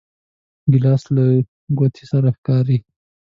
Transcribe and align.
ګیلاس 0.71 1.03
له 1.15 1.23
ګوتمې 1.77 2.03
سره 2.11 2.29
ښکاري. 2.37 2.77